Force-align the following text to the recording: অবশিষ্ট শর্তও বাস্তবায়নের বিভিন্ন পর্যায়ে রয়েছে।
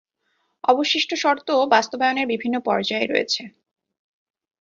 অবশিষ্ট 0.63 1.11
শর্তও 1.15 1.61
বাস্তবায়নের 1.67 2.27
বিভিন্ন 2.27 2.55
পর্যায়ে 2.59 3.05
রয়েছে। 3.05 3.41